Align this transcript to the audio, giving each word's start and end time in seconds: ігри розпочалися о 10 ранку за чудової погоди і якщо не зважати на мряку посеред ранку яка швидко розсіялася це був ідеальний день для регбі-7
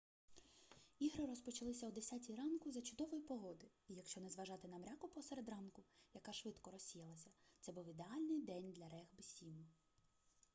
ігри 0.99 1.25
розпочалися 1.25 1.87
о 1.87 1.91
10 1.91 2.29
ранку 2.37 2.71
за 2.71 2.81
чудової 2.81 3.21
погоди 3.21 3.67
і 3.87 3.93
якщо 3.93 4.21
не 4.21 4.29
зважати 4.29 4.67
на 4.67 4.77
мряку 4.77 5.07
посеред 5.07 5.49
ранку 5.49 5.83
яка 6.13 6.33
швидко 6.33 6.71
розсіялася 6.71 7.29
це 7.59 7.71
був 7.71 7.89
ідеальний 7.89 8.41
день 8.41 8.71
для 8.71 8.83
регбі-7 8.83 9.63